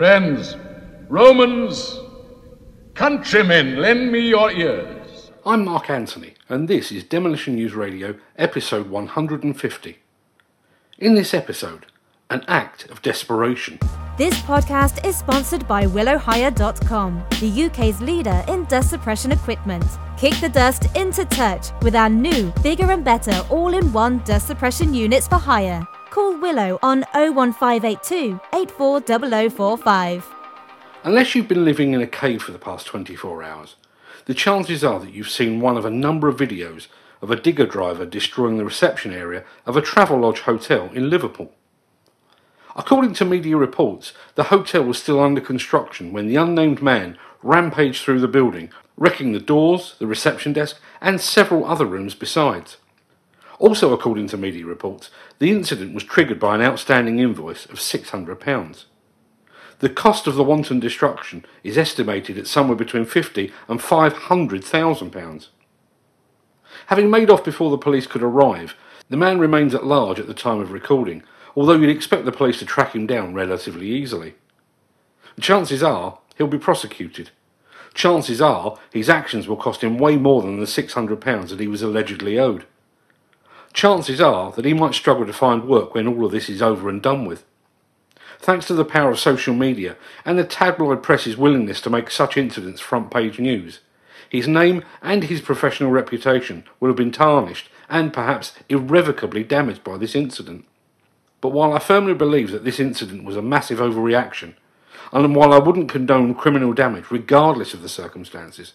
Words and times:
Friends, 0.00 0.56
Romans, 1.10 2.00
countrymen, 2.94 3.76
lend 3.76 4.10
me 4.10 4.20
your 4.20 4.50
ears. 4.50 5.30
I'm 5.44 5.66
Mark 5.66 5.90
Anthony, 5.90 6.36
and 6.48 6.68
this 6.68 6.90
is 6.90 7.04
Demolition 7.04 7.56
News 7.56 7.74
Radio, 7.74 8.14
episode 8.38 8.88
150. 8.88 9.98
In 10.98 11.14
this 11.14 11.34
episode, 11.34 11.84
an 12.30 12.46
act 12.48 12.88
of 12.88 13.02
desperation. 13.02 13.78
This 14.16 14.32
podcast 14.38 15.04
is 15.04 15.18
sponsored 15.18 15.68
by 15.68 15.84
WillowHire.com, 15.84 17.22
the 17.38 17.64
UK's 17.64 18.00
leader 18.00 18.42
in 18.48 18.64
dust 18.64 18.88
suppression 18.88 19.32
equipment. 19.32 19.84
Kick 20.16 20.32
the 20.40 20.48
dust 20.48 20.86
into 20.96 21.26
touch 21.26 21.72
with 21.82 21.94
our 21.94 22.08
new, 22.08 22.50
bigger 22.62 22.90
and 22.90 23.04
better 23.04 23.38
all 23.50 23.74
in 23.74 23.92
one 23.92 24.20
dust 24.20 24.46
suppression 24.46 24.94
units 24.94 25.28
for 25.28 25.36
hire. 25.36 25.86
Call 26.10 26.36
Willow 26.36 26.80
on 26.82 27.04
01582 27.14 28.40
840045. 28.52 30.34
Unless 31.04 31.34
you've 31.36 31.46
been 31.46 31.64
living 31.64 31.92
in 31.92 32.02
a 32.02 32.06
cave 32.08 32.42
for 32.42 32.50
the 32.50 32.58
past 32.58 32.86
24 32.86 33.44
hours, 33.44 33.76
the 34.26 34.34
chances 34.34 34.82
are 34.82 34.98
that 34.98 35.14
you've 35.14 35.30
seen 35.30 35.60
one 35.60 35.76
of 35.76 35.84
a 35.84 35.90
number 35.90 36.26
of 36.26 36.36
videos 36.36 36.88
of 37.22 37.30
a 37.30 37.36
digger 37.36 37.64
driver 37.64 38.04
destroying 38.04 38.58
the 38.58 38.64
reception 38.64 39.12
area 39.12 39.44
of 39.66 39.76
a 39.76 39.82
Travelodge 39.82 40.40
hotel 40.40 40.90
in 40.92 41.08
Liverpool. 41.08 41.52
According 42.74 43.12
to 43.14 43.24
media 43.24 43.56
reports, 43.56 44.12
the 44.34 44.44
hotel 44.44 44.82
was 44.82 44.98
still 44.98 45.20
under 45.20 45.40
construction 45.40 46.12
when 46.12 46.26
the 46.26 46.36
unnamed 46.36 46.82
man 46.82 47.18
rampaged 47.40 48.02
through 48.02 48.20
the 48.20 48.26
building, 48.26 48.70
wrecking 48.96 49.30
the 49.30 49.38
doors, 49.38 49.94
the 50.00 50.08
reception 50.08 50.52
desk, 50.52 50.80
and 51.00 51.20
several 51.20 51.64
other 51.64 51.86
rooms 51.86 52.16
besides. 52.16 52.78
Also, 53.60 53.92
according 53.92 54.26
to 54.26 54.38
media 54.38 54.64
reports, 54.64 55.10
the 55.38 55.50
incident 55.50 55.92
was 55.92 56.02
triggered 56.02 56.40
by 56.40 56.54
an 56.54 56.62
outstanding 56.62 57.18
invoice 57.18 57.66
of 57.66 57.76
£600. 57.76 58.84
The 59.80 59.88
cost 59.90 60.26
of 60.26 60.34
the 60.34 60.42
wanton 60.42 60.80
destruction 60.80 61.44
is 61.62 61.76
estimated 61.76 62.38
at 62.38 62.46
somewhere 62.46 62.76
between 62.76 63.04
fifty 63.04 63.52
and 63.68 63.80
five 63.80 64.14
hundred 64.14 64.64
thousand 64.64 65.10
pounds. 65.10 65.50
Having 66.86 67.10
made 67.10 67.28
off 67.28 67.44
before 67.44 67.70
the 67.70 67.78
police 67.78 68.06
could 68.06 68.22
arrive, 68.22 68.74
the 69.10 69.16
man 69.18 69.38
remains 69.38 69.74
at 69.74 69.84
large 69.84 70.18
at 70.18 70.26
the 70.26 70.34
time 70.34 70.60
of 70.60 70.72
recording, 70.72 71.22
although 71.54 71.76
you'd 71.76 71.94
expect 71.94 72.24
the 72.24 72.32
police 72.32 72.58
to 72.60 72.66
track 72.66 72.94
him 72.94 73.06
down 73.06 73.34
relatively 73.34 73.88
easily. 73.88 74.34
Chances 75.38 75.82
are 75.82 76.18
he'll 76.36 76.46
be 76.46 76.58
prosecuted. 76.58 77.30
Chances 77.92 78.40
are 78.40 78.78
his 78.90 79.10
actions 79.10 79.46
will 79.46 79.56
cost 79.56 79.82
him 79.82 79.98
way 79.98 80.16
more 80.16 80.40
than 80.40 80.60
the 80.60 80.66
£600 80.66 81.48
that 81.48 81.60
he 81.60 81.66
was 81.66 81.82
allegedly 81.82 82.38
owed. 82.38 82.64
Chances 83.72 84.20
are 84.20 84.52
that 84.52 84.64
he 84.64 84.74
might 84.74 84.94
struggle 84.94 85.26
to 85.26 85.32
find 85.32 85.68
work 85.68 85.94
when 85.94 86.06
all 86.06 86.26
of 86.26 86.32
this 86.32 86.48
is 86.48 86.60
over 86.60 86.88
and 86.88 87.00
done 87.00 87.24
with. 87.24 87.44
Thanks 88.38 88.66
to 88.66 88.74
the 88.74 88.84
power 88.84 89.10
of 89.10 89.20
social 89.20 89.54
media 89.54 89.96
and 90.24 90.38
the 90.38 90.44
tabloid 90.44 91.02
press's 91.02 91.36
willingness 91.36 91.80
to 91.82 91.90
make 91.90 92.10
such 92.10 92.36
incidents 92.36 92.80
front 92.80 93.10
page 93.10 93.38
news, 93.38 93.80
his 94.28 94.48
name 94.48 94.82
and 95.02 95.24
his 95.24 95.40
professional 95.40 95.90
reputation 95.90 96.64
will 96.78 96.88
have 96.88 96.96
been 96.96 97.12
tarnished 97.12 97.68
and 97.88 98.12
perhaps 98.12 98.54
irrevocably 98.68 99.44
damaged 99.44 99.84
by 99.84 99.98
this 99.98 100.14
incident. 100.14 100.64
But 101.40 101.50
while 101.50 101.72
I 101.72 101.78
firmly 101.80 102.14
believe 102.14 102.50
that 102.50 102.64
this 102.64 102.80
incident 102.80 103.24
was 103.24 103.36
a 103.36 103.42
massive 103.42 103.78
overreaction, 103.78 104.54
and 105.12 105.34
while 105.34 105.52
I 105.52 105.58
wouldn't 105.58 105.90
condone 105.90 106.34
criminal 106.34 106.72
damage 106.72 107.10
regardless 107.10 107.74
of 107.74 107.82
the 107.82 107.88
circumstances, 107.88 108.74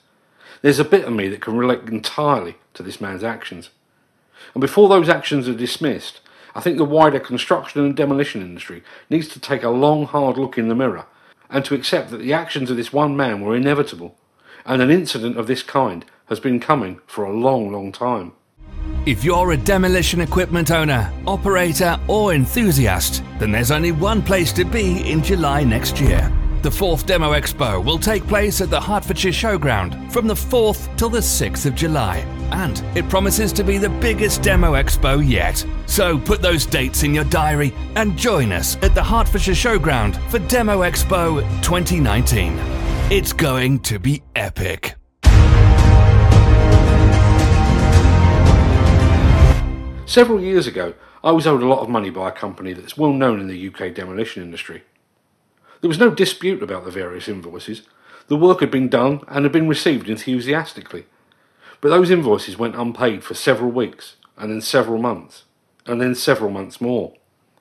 there's 0.62 0.80
a 0.80 0.86
bit 0.86 1.06
of 1.06 1.14
me 1.14 1.28
that 1.30 1.42
can 1.42 1.58
relate 1.58 1.88
entirely 1.88 2.58
to 2.74 2.84
this 2.84 3.00
man's 3.00 3.24
actions. 3.24 3.70
And 4.54 4.62
before 4.62 4.90
those 4.90 5.10
actions 5.10 5.48
are 5.48 5.54
dismissed, 5.54 6.22
I 6.54 6.62
think 6.62 6.78
the 6.78 6.86
wider 6.86 7.20
construction 7.20 7.84
and 7.84 7.96
demolition 7.96 8.42
industry 8.42 8.84
needs 9.10 9.28
to 9.30 9.40
take 9.40 9.64
a 9.64 9.70
long, 9.70 10.06
hard 10.06 10.38
look 10.38 10.58
in 10.58 10.70
the 10.70 10.76
mirror 10.76 11.06
and 11.50 11.64
to 11.66 11.76
accept 11.76 12.10
that 12.10 12.18
the 12.18 12.34
actions 12.34 12.72
of 12.72 12.78
this 12.78 12.94
one 12.94 13.16
man 13.16 13.42
were 13.42 13.56
inevitable, 13.56 14.18
and 14.66 14.82
an 14.82 14.90
incident 14.90 15.38
of 15.38 15.48
this 15.48 15.62
kind 15.64 16.06
has 16.26 16.40
been 16.40 16.60
coming 16.60 17.00
for 17.06 17.24
a 17.24 17.34
long, 17.34 17.72
long 17.72 17.92
time. 17.92 18.32
If 19.06 19.24
you're 19.24 19.52
a 19.52 19.58
demolition 19.58 20.22
equipment 20.22 20.72
owner, 20.72 21.14
operator, 21.28 22.00
or 22.08 22.34
enthusiast, 22.34 23.24
then 23.38 23.52
there's 23.52 23.70
only 23.70 23.92
one 23.92 24.24
place 24.24 24.52
to 24.54 24.66
be 24.66 25.08
in 25.10 25.22
July 25.22 25.64
next 25.64 26.02
year. 26.02 26.32
The 26.66 26.72
fourth 26.72 27.06
Demo 27.06 27.34
Expo 27.34 27.86
will 27.86 28.00
take 28.00 28.26
place 28.26 28.60
at 28.60 28.72
the 28.72 28.82
Hertfordshire 28.82 29.32
Showground 29.32 30.12
from 30.12 30.26
the 30.26 30.34
4th 30.34 30.98
till 30.98 31.10
the 31.10 31.20
6th 31.20 31.68
of 31.68 31.76
July. 31.76 32.26
And 32.52 32.84
it 32.98 33.08
promises 33.08 33.54
to 33.54 33.64
be 33.64 33.78
the 33.78 33.90
biggest 33.90 34.42
Demo 34.42 34.74
Expo 34.74 35.24
yet. 35.24 35.64
So 35.86 36.18
put 36.18 36.42
those 36.42 36.66
dates 36.66 37.04
in 37.04 37.14
your 37.14 37.26
diary 37.26 37.72
and 37.96 38.18
join 38.18 38.52
us 38.52 38.78
at 38.78 38.96
the 38.96 39.04
Hertfordshire 39.04 39.54
Showground 39.54 40.16
for 40.32 40.40
Demo 40.40 40.82
Expo 40.82 41.42
2019. 41.62 42.58
It's 43.12 43.32
going 43.32 43.82
to 43.82 44.00
be 44.00 44.24
epic. 44.36 44.96
Several 50.08 50.42
years 50.42 50.66
ago, 50.66 50.96
I 51.24 51.32
was 51.32 51.46
owed 51.46 51.62
a 51.62 51.68
lot 51.68 51.82
of 51.82 51.90
money 51.90 52.10
by 52.10 52.30
a 52.30 52.32
company 52.32 52.74
that's 52.74 52.98
well 52.98 53.14
known 53.14 53.40
in 53.40 53.46
the 53.48 53.68
UK 53.68 53.94
demolition 53.94 54.42
industry. 54.42 54.82
There 55.82 55.88
was 55.88 56.00
no 56.00 56.10
dispute 56.10 56.64
about 56.64 56.86
the 56.86 56.92
various 56.92 57.28
invoices. 57.28 57.84
The 58.28 58.36
work 58.36 58.62
had 58.62 58.72
been 58.72 58.90
done 58.90 59.22
and 59.28 59.46
had 59.46 59.52
been 59.52 59.68
received 59.68 60.10
enthusiastically. 60.10 61.06
But 61.82 61.90
those 61.90 62.10
invoices 62.10 62.58
went 62.58 62.76
unpaid 62.76 63.24
for 63.24 63.34
several 63.34 63.72
weeks, 63.72 64.16
and 64.38 64.52
then 64.52 64.62
several 64.62 64.98
months, 64.98 65.44
and 65.86 66.02
then 66.02 66.16
several 66.16 66.50
months 66.50 66.82
more. 66.82 67.14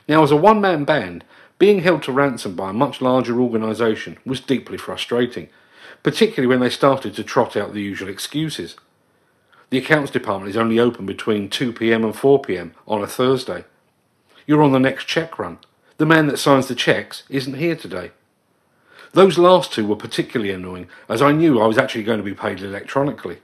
Now, 0.08 0.22
as 0.22 0.30
a 0.30 0.36
one 0.36 0.60
man 0.60 0.84
band, 0.84 1.24
being 1.58 1.80
held 1.80 2.02
to 2.04 2.12
ransom 2.12 2.54
by 2.56 2.70
a 2.70 2.74
much 2.74 3.00
larger 3.00 3.40
organisation 3.40 4.18
was 4.24 4.40
deeply 4.40 4.76
frustrating, 4.76 5.48
particularly 6.02 6.46
when 6.46 6.60
they 6.60 6.70
started 6.70 7.14
to 7.14 7.24
trot 7.24 7.56
out 7.56 7.72
the 7.72 7.82
usual 7.82 8.08
excuses. 8.08 8.76
The 9.70 9.78
accounts 9.78 10.10
department 10.10 10.50
is 10.50 10.56
only 10.56 10.78
open 10.78 11.06
between 11.06 11.48
2pm 11.48 12.04
and 12.04 12.14
4pm 12.14 12.72
on 12.86 13.02
a 13.02 13.06
Thursday. 13.06 13.64
You're 14.46 14.62
on 14.62 14.72
the 14.72 14.78
next 14.78 15.06
check 15.06 15.38
run. 15.38 15.58
The 15.96 16.06
man 16.06 16.26
that 16.26 16.38
signs 16.38 16.66
the 16.66 16.74
checks 16.74 17.22
isn't 17.28 17.54
here 17.54 17.76
today. 17.76 18.10
Those 19.12 19.38
last 19.38 19.72
two 19.72 19.86
were 19.86 19.94
particularly 19.94 20.52
annoying, 20.52 20.88
as 21.08 21.22
I 21.22 21.30
knew 21.30 21.60
I 21.60 21.66
was 21.66 21.78
actually 21.78 22.02
going 22.02 22.18
to 22.18 22.24
be 22.24 22.34
paid 22.34 22.60
electronically. 22.60 23.38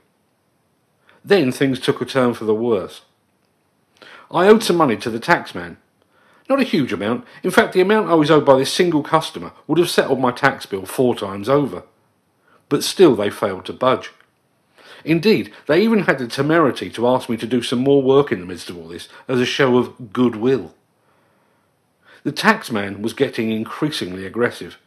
Then 1.25 1.53
things 1.53 1.79
took 1.79 2.01
a 2.01 2.05
turn 2.05 2.35
for 2.35 2.45
the 2.45 2.55
worse. 2.55 3.03
I 4.33 4.49
owed 4.49 4.65
some 4.65 4.77
money 4.77 4.97
to 4.97 5.11
the 5.11 5.21
taxman. 5.21 5.77
Not 6.49 6.61
a 6.61 6.65
huge 6.65 6.93
amount. 6.93 7.25
In 7.45 7.53
fact, 7.53 7.73
the 7.73 7.81
amount 7.81 8.11
I 8.11 8.15
was 8.15 8.33
owed 8.33 8.45
by 8.45 8.59
this 8.59 8.73
single 8.73 9.05
customer 9.05 9.53
would 9.69 9.79
have 9.79 9.91
settled 9.91 10.19
my 10.19 10.33
tax 10.33 10.67
bill 10.67 10.87
four 10.87 11.15
times 11.15 11.49
over. 11.49 11.85
But 12.69 12.83
still 12.83 13.15
they 13.15 13.31
failed 13.31 13.65
to 13.67 13.73
budge. 13.73 14.11
Indeed, 15.05 15.53
they 15.67 15.81
even 15.83 16.01
had 16.01 16.19
the 16.19 16.27
temerity 16.27 16.91
to 16.91 17.07
ask 17.07 17.29
me 17.29 17.37
to 17.37 17.47
do 17.47 17.63
some 17.63 17.79
more 17.79 18.03
work 18.03 18.33
in 18.33 18.41
the 18.41 18.47
midst 18.47 18.69
of 18.71 18.77
all 18.77 18.89
this 18.89 19.09
as 19.29 19.39
a 19.39 19.47
show 19.47 19.77
of 19.77 20.13
goodwill. 20.13 20.75
The 22.23 22.33
taxman 22.33 23.01
was 23.01 23.15
getting 23.15 23.51
increasingly 23.51 24.27
aggressive. 24.27 24.79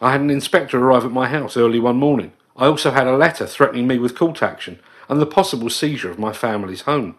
I 0.00 0.12
had 0.12 0.20
an 0.20 0.30
inspector 0.30 0.78
arrive 0.78 1.04
at 1.04 1.12
my 1.12 1.28
house 1.28 1.56
early 1.56 1.80
one 1.80 1.96
morning. 1.96 2.32
I 2.56 2.66
also 2.66 2.90
had 2.90 3.06
a 3.06 3.16
letter 3.16 3.46
threatening 3.46 3.86
me 3.86 3.98
with 3.98 4.16
court 4.16 4.42
action 4.42 4.78
and 5.08 5.20
the 5.20 5.26
possible 5.26 5.70
seizure 5.70 6.10
of 6.10 6.18
my 6.18 6.32
family's 6.32 6.82
home. 6.82 7.16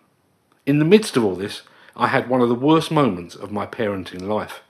In 0.66 0.80
the 0.80 0.86
midst 0.86 1.18
of 1.18 1.24
all 1.24 1.36
this, 1.36 1.64
I 1.96 2.08
had 2.08 2.30
one 2.30 2.42
of 2.42 2.50
the 2.50 2.56
worst 2.56 2.92
moments 2.92 3.36
of 3.36 3.52
my 3.52 3.66
parenting 3.66 4.22
life. 4.22 4.62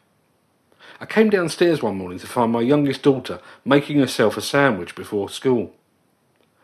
I 1.02 1.06
came 1.06 1.30
downstairs 1.30 1.82
one 1.82 1.98
morning 1.98 2.20
to 2.20 2.28
find 2.28 2.52
my 2.52 2.62
youngest 2.62 3.02
daughter 3.02 3.42
making 3.66 4.00
herself 4.00 4.38
a 4.38 4.42
sandwich 4.42 4.96
before 4.96 5.30
school. 5.30 5.74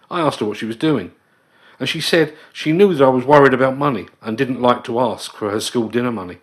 I 0.09 0.21
asked 0.21 0.39
her 0.39 0.45
what 0.45 0.57
she 0.57 0.65
was 0.65 0.77
doing, 0.77 1.11
and 1.79 1.89
she 1.89 1.99
said 1.99 2.33
she 2.53 2.71
knew 2.71 2.93
that 2.93 3.03
I 3.03 3.09
was 3.09 3.25
worried 3.25 3.53
about 3.53 3.77
money 3.77 4.07
and 4.21 4.37
didn't 4.37 4.61
like 4.61 4.83
to 4.85 4.99
ask 4.99 5.33
for 5.33 5.51
her 5.51 5.59
school 5.59 5.89
dinner 5.89 6.11
money. 6.11 6.39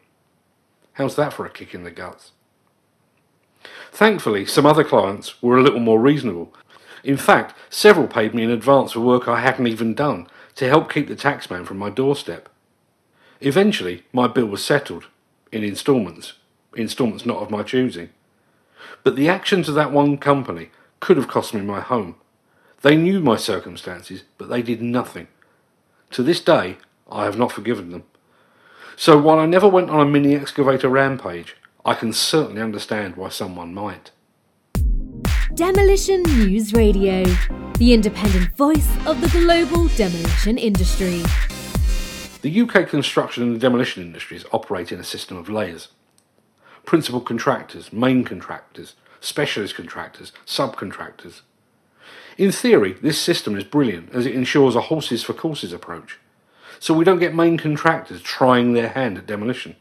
How's 0.97 1.17
that 1.17 1.35
for 1.35 1.45
a 1.45 1.51
kick 1.51 1.75
in 1.75 1.85
the 1.85 1.91
guts? 1.91 2.33
Thankfully, 3.93 4.47
some 4.47 4.65
other 4.65 4.85
clients 4.85 5.43
were 5.43 5.59
a 5.59 5.63
little 5.63 5.81
more 5.81 6.01
reasonable. 6.01 6.55
In 7.05 7.19
fact, 7.19 7.55
several 7.69 8.09
paid 8.09 8.35
me 8.35 8.45
in 8.45 8.51
advance 8.51 8.93
for 8.93 9.01
work 9.01 9.29
I 9.29 9.41
hadn't 9.41 9.67
even 9.67 9.93
done 9.93 10.27
to 10.55 10.67
help 10.67 10.91
keep 10.91 11.09
the 11.09 11.15
taxman 11.15 11.67
from 11.67 11.77
my 11.77 11.91
doorstep. 11.91 12.49
Eventually, 13.43 14.05
my 14.11 14.27
bill 14.27 14.47
was 14.47 14.65
settled 14.65 15.05
in 15.53 15.63
instalments, 15.63 16.33
instalments 16.75 17.27
not 17.27 17.43
of 17.43 17.51
my 17.51 17.63
choosing. 17.63 18.09
But 19.05 19.17
the 19.17 19.29
actions 19.29 19.69
of 19.69 19.75
that 19.75 19.93
one 19.93 20.17
company 20.17 20.71
could 21.01 21.19
have 21.19 21.29
cost 21.29 21.53
me 21.53 21.61
my 21.61 21.81
home. 21.81 22.17
They 22.81 22.97
knew 22.97 23.21
my 23.21 23.37
circumstances, 23.37 24.25
but 24.39 24.49
they 24.49 24.63
did 24.63 24.81
nothing. 24.81 25.29
To 26.13 26.23
this 26.23 26.41
day, 26.41 26.79
I 27.11 27.25
have 27.25 27.37
not 27.37 27.53
forgiven 27.53 27.91
them. 27.91 28.05
So 28.99 29.19
while 29.19 29.39
I 29.39 29.45
never 29.45 29.69
went 29.69 29.91
on 29.91 30.01
a 30.01 30.11
mini 30.11 30.35
excavator 30.35 30.89
rampage, 30.89 31.55
I 31.85 31.93
can 31.93 32.15
certainly 32.15 32.63
understand 32.63 33.15
why 33.17 33.29
someone 33.29 33.75
might. 33.75 34.11
Demolition 35.55 36.23
News 36.23 36.73
Radio, 36.73 37.25
the 37.79 37.93
independent 37.93 38.57
voice 38.57 38.89
of 39.07 39.21
the 39.21 39.29
global 39.29 39.89
demolition 39.89 40.57
industry. 40.57 41.23
The 42.41 42.61
UK 42.63 42.89
construction 42.89 43.43
and 43.43 43.61
demolition 43.61 44.03
industries 44.03 44.47
operate 44.51 44.91
in 44.91 44.99
a 44.99 45.05
system 45.05 45.37
of 45.37 45.51
layers. 45.51 45.89
principal 46.87 47.21
contractors, 47.21 47.93
main 47.93 48.25
contractors, 48.25 48.95
specialist 49.21 49.75
contractors, 49.75 50.33
subcontractors. 50.47 51.43
In 52.39 52.53
theory, 52.53 52.93
this 53.03 53.21
system 53.21 53.57
is 53.57 53.65
brilliant 53.65 54.11
as 54.15 54.25
it 54.25 54.35
ensures 54.35 54.77
a 54.77 54.83
horses 54.83 55.25
for 55.25 55.35
courses 55.35 55.73
approach. 55.73 56.19
So 56.79 56.95
we 56.95 57.05
don't 57.05 57.19
get 57.19 57.35
main 57.35 57.57
contractors 57.59 58.23
trying 58.23 58.73
their 58.73 58.91
hand 58.91 59.19
at 59.19 59.27
demolition. 59.27 59.77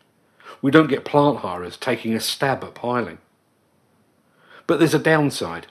We 0.62 0.72
don't 0.72 0.88
get 0.90 1.06
plant 1.06 1.40
hirers 1.40 1.78
taking 1.78 2.14
a 2.14 2.20
stab 2.20 2.64
at 2.64 2.76
piling. 2.76 3.20
But 4.68 4.80
there's 4.80 4.94
a 4.94 5.00
downside, 5.00 5.68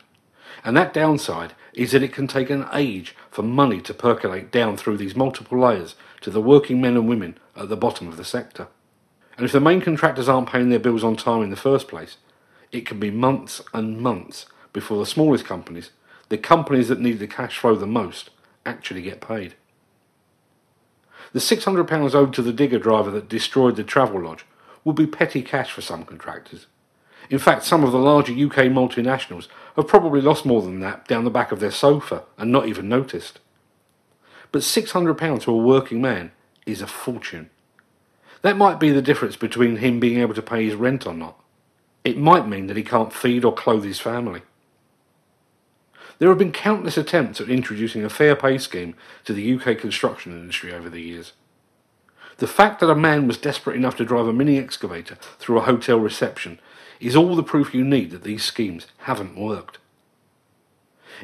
and 0.62 0.76
that 0.76 0.94
downside 0.94 1.54
is 1.72 1.92
that 1.92 2.02
it 2.02 2.12
can 2.12 2.28
take 2.28 2.50
an 2.50 2.66
age 2.72 3.16
for 3.30 3.42
money 3.42 3.80
to 3.80 3.94
percolate 3.94 4.52
down 4.52 4.76
through 4.76 4.96
these 4.96 5.16
multiple 5.16 5.58
layers 5.58 5.96
to 6.20 6.30
the 6.30 6.40
working 6.40 6.80
men 6.80 6.96
and 6.96 7.08
women 7.08 7.36
at 7.56 7.68
the 7.68 7.76
bottom 7.76 8.06
of 8.06 8.16
the 8.16 8.24
sector. 8.24 8.68
And 9.36 9.44
if 9.44 9.52
the 9.52 9.60
main 9.60 9.80
contractors 9.80 10.28
aren't 10.28 10.48
paying 10.48 10.68
their 10.68 10.78
bills 10.78 11.02
on 11.02 11.16
time 11.16 11.42
in 11.42 11.50
the 11.50 11.56
first 11.56 11.88
place, 11.88 12.18
it 12.70 12.86
can 12.86 13.00
be 13.00 13.10
months 13.10 13.60
and 13.72 14.00
months 14.00 14.46
before 14.72 14.98
the 14.98 15.06
smallest 15.06 15.44
companies, 15.44 15.90
the 16.28 16.38
companies 16.38 16.88
that 16.88 17.00
need 17.00 17.18
the 17.18 17.26
cash 17.26 17.58
flow 17.58 17.74
the 17.74 17.86
most, 17.86 18.30
actually 18.64 19.02
get 19.02 19.20
paid. 19.20 19.54
The 21.34 21.40
£600 21.40 22.14
owed 22.14 22.32
to 22.34 22.42
the 22.42 22.52
digger 22.52 22.78
driver 22.78 23.10
that 23.10 23.28
destroyed 23.28 23.74
the 23.74 23.82
Travelodge 23.82 24.44
would 24.84 24.94
be 24.94 25.08
petty 25.08 25.42
cash 25.42 25.72
for 25.72 25.80
some 25.80 26.04
contractors. 26.04 26.68
In 27.28 27.40
fact, 27.40 27.64
some 27.64 27.82
of 27.82 27.90
the 27.90 27.98
larger 27.98 28.32
UK 28.32 28.70
multinationals 28.70 29.48
have 29.74 29.88
probably 29.88 30.20
lost 30.20 30.46
more 30.46 30.62
than 30.62 30.78
that 30.78 31.08
down 31.08 31.24
the 31.24 31.30
back 31.30 31.50
of 31.50 31.58
their 31.58 31.72
sofa 31.72 32.22
and 32.38 32.52
not 32.52 32.68
even 32.68 32.88
noticed. 32.88 33.40
But 34.52 34.62
£600 34.62 35.42
to 35.42 35.50
a 35.50 35.56
working 35.56 36.00
man 36.00 36.30
is 36.66 36.80
a 36.80 36.86
fortune. 36.86 37.50
That 38.42 38.56
might 38.56 38.78
be 38.78 38.90
the 38.90 39.02
difference 39.02 39.34
between 39.34 39.78
him 39.78 39.98
being 39.98 40.20
able 40.20 40.34
to 40.34 40.42
pay 40.42 40.64
his 40.64 40.76
rent 40.76 41.04
or 41.04 41.14
not. 41.14 41.36
It 42.04 42.16
might 42.16 42.46
mean 42.46 42.68
that 42.68 42.76
he 42.76 42.84
can't 42.84 43.12
feed 43.12 43.44
or 43.44 43.52
clothe 43.52 43.82
his 43.82 43.98
family. 43.98 44.42
There 46.18 46.28
have 46.28 46.38
been 46.38 46.52
countless 46.52 46.96
attempts 46.96 47.40
at 47.40 47.48
introducing 47.48 48.04
a 48.04 48.10
fair 48.10 48.36
pay 48.36 48.58
scheme 48.58 48.94
to 49.24 49.32
the 49.32 49.54
UK 49.54 49.78
construction 49.78 50.32
industry 50.32 50.72
over 50.72 50.88
the 50.88 51.02
years. 51.02 51.32
The 52.38 52.46
fact 52.46 52.80
that 52.80 52.90
a 52.90 52.96
man 52.96 53.26
was 53.26 53.38
desperate 53.38 53.76
enough 53.76 53.96
to 53.96 54.04
drive 54.04 54.26
a 54.26 54.32
mini 54.32 54.58
excavator 54.58 55.16
through 55.38 55.58
a 55.58 55.62
hotel 55.62 55.98
reception 55.98 56.60
is 57.00 57.14
all 57.14 57.36
the 57.36 57.42
proof 57.42 57.74
you 57.74 57.84
need 57.84 58.10
that 58.10 58.24
these 58.24 58.44
schemes 58.44 58.86
haven't 58.98 59.36
worked. 59.36 59.78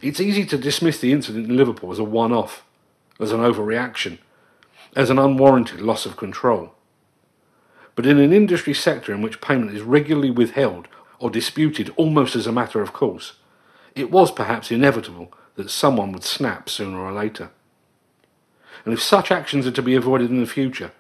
It's 0.03 0.21
easy 0.21 0.45
to 0.47 0.59
dismiss 0.59 1.01
the 1.01 1.13
incident 1.13 1.49
in 1.49 1.57
Liverpool 1.57 1.91
as 1.91 1.99
a 1.99 2.05
one 2.05 2.33
off, 2.33 2.65
as 3.19 3.33
an 3.33 3.41
overreaction, 3.41 4.19
as 4.95 5.11
an 5.11 5.19
unwarranted 5.19 5.81
loss 5.81 6.07
of 6.07 6.17
control. 6.17 6.75
But 7.97 8.07
in 8.07 8.19
an 8.19 8.33
industry 8.33 8.75
sector 8.75 9.13
in 9.13 9.21
which 9.21 9.41
payment 9.41 9.75
is 9.75 9.83
regularly 9.83 10.31
withheld 10.31 10.87
or 11.19 11.29
disputed 11.29 11.93
almost 11.97 12.37
as 12.37 12.47
a 12.47 12.53
matter 12.53 12.81
of 12.81 12.93
course, 12.93 13.35
it 13.95 14.11
was 14.11 14.31
perhaps 14.31 14.71
inevitable 14.71 15.33
that 15.57 15.71
someone 15.71 16.13
would 16.13 16.25
snap 16.25 16.69
sooner 16.69 16.99
or 16.99 17.13
later. 17.13 17.51
And 18.85 18.95
if 18.95 19.03
such 19.03 19.31
actions 19.31 19.67
are 19.67 19.73
to 19.73 19.83
be 19.83 19.95
avoided 19.95 20.31
in 20.31 20.41
the 20.41 20.47
future, 20.47 20.93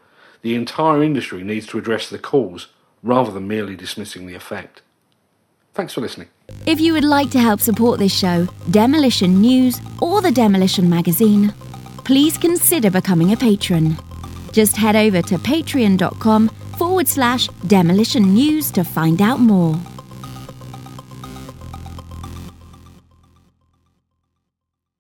the 0.42 0.54
entire 0.54 1.02
industry 1.02 1.42
needs 1.42 1.66
to 1.68 1.78
address 1.78 2.08
the 2.08 2.18
cause 2.18 2.68
rather 3.02 3.30
than 3.30 3.48
merely 3.48 3.76
dismissing 3.76 4.26
the 4.26 4.34
effect. 4.34 4.82
Thanks 5.72 5.94
for 5.94 6.00
listening. 6.00 6.28
If 6.66 6.80
you 6.80 6.92
would 6.92 7.04
like 7.04 7.30
to 7.30 7.38
help 7.38 7.60
support 7.60 7.98
this 7.98 8.16
show, 8.16 8.48
Demolition 8.70 9.40
News, 9.40 9.80
or 10.02 10.20
the 10.20 10.32
Demolition 10.32 10.90
Magazine, 10.90 11.54
please 12.04 12.36
consider 12.36 12.90
becoming 12.90 13.32
a 13.32 13.36
patron. 13.36 13.96
Just 14.52 14.76
head 14.76 14.96
over 14.96 15.22
to 15.22 15.38
patreon.com 15.38 16.48
forward 16.76 17.06
slash 17.06 17.46
demolition 17.66 18.34
news 18.34 18.70
to 18.72 18.82
find 18.82 19.22
out 19.22 19.38
more. 19.38 19.78